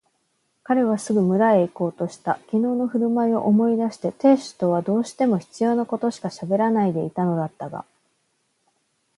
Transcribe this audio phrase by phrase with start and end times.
[0.63, 2.39] 彼はすぐ村へいこうとした。
[2.49, 7.85] きのうのふるまいを思い出して亭主とはどうしても必要なことしかしゃべらないでいたのだったが、